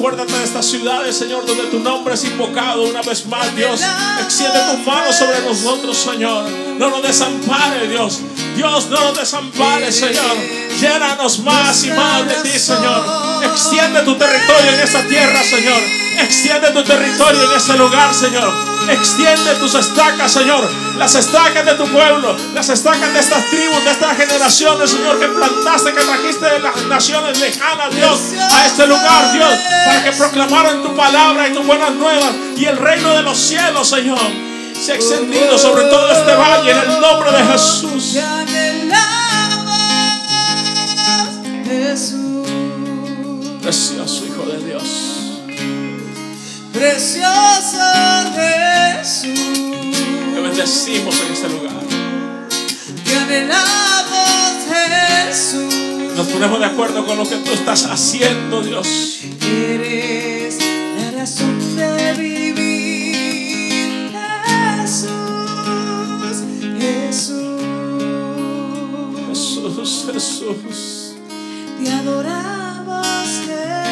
[0.00, 3.82] Acuérdate de estas ciudades, Señor, donde tu nombre es invocado una vez más, Dios.
[4.22, 6.48] Extiende tu mano sobre nosotros, Señor.
[6.78, 8.20] No nos desampare, Dios.
[8.56, 10.38] Dios, no nos desampare, Señor.
[10.80, 13.44] Llénanos más y más de ti, Señor.
[13.44, 15.82] Extiende tu territorio en esta tierra, Señor.
[16.22, 18.69] Extiende tu territorio en este lugar, Señor.
[18.90, 20.68] Extiende tus estacas, Señor.
[20.96, 22.36] Las estacas de tu pueblo.
[22.54, 26.76] Las estacas de estas tribus, de estas generaciones, Señor, que plantaste, que trajiste de las
[26.86, 28.18] naciones lejanas, Dios,
[28.52, 29.54] a este lugar, Dios,
[29.86, 33.88] para que proclamaran tu palabra y tus buenas nuevas y el reino de los cielos,
[33.88, 34.18] Señor.
[34.80, 38.16] Se ha extendido sobre todo este valle en el nombre de Jesús.
[43.62, 44.29] Precioso.
[46.80, 47.78] Precioso
[48.34, 49.38] Jesús.
[50.34, 51.74] Te bendecimos en este lugar.
[53.04, 55.74] Te anhelamos, Jesús.
[56.16, 59.20] Nos ponemos de acuerdo con lo que tú estás haciendo, Dios.
[59.42, 60.56] Eres
[60.98, 64.12] la razón de vivir,
[64.80, 65.10] Jesús,
[66.78, 67.60] Jesús.
[69.28, 71.14] Jesús, Jesús.
[71.84, 73.89] Te adoramos, Jesús.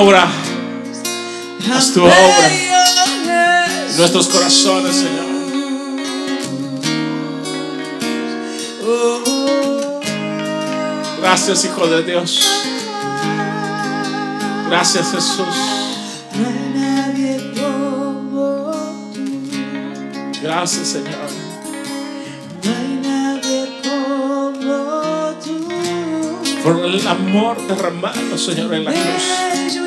[0.00, 0.28] Obra
[1.72, 2.50] Haz tu obra.
[3.98, 5.26] Nuestros corazones, Señor.
[11.20, 12.46] Gracias, Hijo de Dios.
[14.68, 15.46] Gracias, Jesús.
[20.42, 21.46] Gracias, Señor.
[26.62, 29.85] Por el amor derramado, Señor, en la cruz.